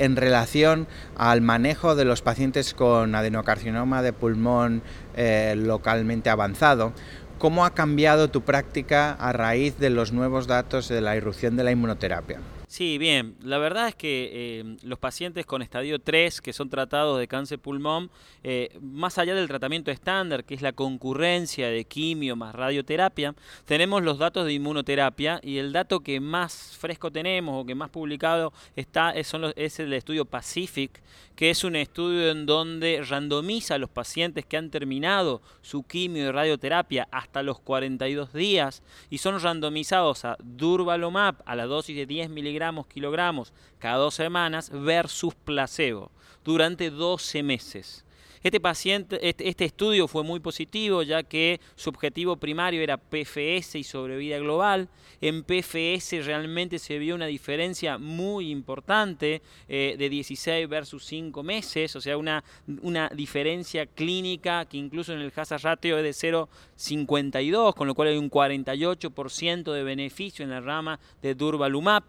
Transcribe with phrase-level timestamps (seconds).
[0.00, 4.82] en relación al manejo de los pacientes con adenocarcinoma de pulmón
[5.14, 6.92] eh, localmente avanzado.
[7.38, 11.64] ¿Cómo ha cambiado tu práctica a raíz de los nuevos datos de la irrupción de
[11.64, 12.38] la inmunoterapia?
[12.70, 13.34] Sí, bien.
[13.42, 17.58] La verdad es que eh, los pacientes con estadio 3 que son tratados de cáncer
[17.58, 18.12] pulmón,
[18.44, 24.04] eh, más allá del tratamiento estándar, que es la concurrencia de quimio más radioterapia, tenemos
[24.04, 28.52] los datos de inmunoterapia y el dato que más fresco tenemos o que más publicado
[28.76, 31.02] está es, es el estudio Pacific,
[31.34, 36.28] que es un estudio en donde randomiza a los pacientes que han terminado su quimio
[36.28, 42.06] y radioterapia hasta los 42 días y son randomizados a Durvalumab a la dosis de
[42.06, 46.10] 10 miligramos kilogramos cada dos semanas versus placebo
[46.44, 48.04] durante 12 meses.
[48.42, 53.74] Este, paciente, este, este, estudio fue muy positivo ya que su objetivo primario era PFS
[53.74, 54.88] y sobrevida global.
[55.20, 61.94] En PFS realmente se vio una diferencia muy importante eh, de 16 versus 5 meses,
[61.96, 62.42] o sea, una,
[62.80, 68.08] una diferencia clínica que incluso en el hazard ratio es de 0,52, con lo cual
[68.08, 72.04] hay un 48% de beneficio en la rama de Durvalumab.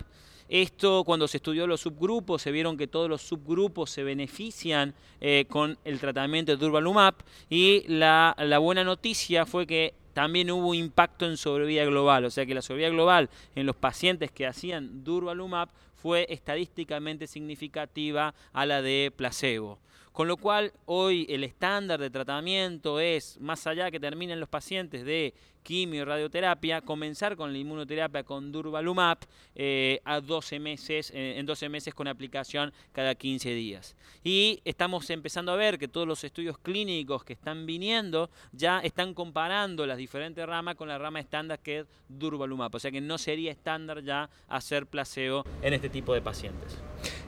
[0.51, 5.45] Esto cuando se estudió los subgrupos, se vieron que todos los subgrupos se benefician eh,
[5.47, 7.15] con el tratamiento de Durvalumab
[7.49, 12.45] y la, la buena noticia fue que también hubo impacto en sobrevida global, o sea
[12.45, 18.81] que la sobrevida global en los pacientes que hacían Durvalumab fue estadísticamente significativa a la
[18.81, 19.79] de placebo.
[20.11, 25.05] Con lo cual hoy el estándar de tratamiento es, más allá que terminen los pacientes
[25.05, 29.19] de quimio y radioterapia, comenzar con la inmunoterapia con Durvalumab
[29.55, 33.95] eh, a 12 meses, eh, en 12 meses con aplicación cada 15 días.
[34.23, 39.13] Y estamos empezando a ver que todos los estudios clínicos que están viniendo ya están
[39.13, 42.73] comparando las diferentes ramas con la rama estándar que es Durvalumab.
[42.73, 46.77] O sea que no sería estándar ya hacer placebo en este tipo de pacientes.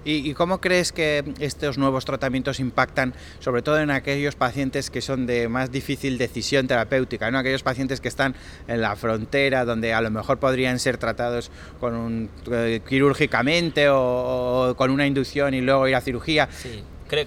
[0.06, 5.26] ¿Y, cómo crees que estos nuevos tratamientos impactan, sobre todo en aquellos pacientes que son
[5.26, 7.38] de más difícil decisión terapéutica, ¿no?
[7.38, 8.36] aquellos pacientes que están
[8.68, 14.74] en la frontera, donde a lo mejor podrían ser tratados con un, eh, quirúrgicamente o,
[14.76, 16.50] con una inducción y luego ir a cirugía?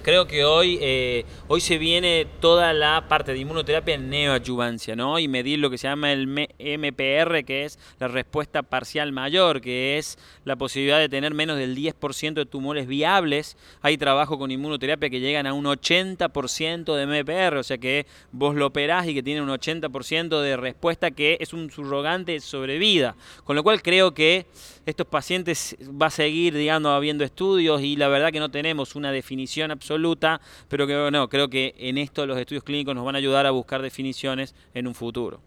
[0.03, 5.17] Creo, que hoy, eh, hoy se viene toda la parte de inmunoterapia en neoadyuvancia, ¿no?
[5.17, 9.97] Y medir lo que se llama el MPR, que es la respuesta parcial mayor, que
[9.97, 13.55] es la posibilidad de tener menos del 10% de tumores viables.
[13.81, 18.55] Hay trabajo con inmunoterapia que llegan a un 80% de MPR, o sea que vos
[18.55, 23.15] lo operás y que tiene un 80% de respuesta que es un subrogante sobre vida.
[23.45, 24.47] Con lo cual creo que
[24.85, 29.13] estos pacientes va a seguir, digamos, habiendo estudios y la verdad que no tenemos una
[29.13, 33.19] definición absoluta, pero que no, creo que en esto los estudios clínicos nos van a
[33.19, 35.39] ayudar a buscar definiciones en un futuro.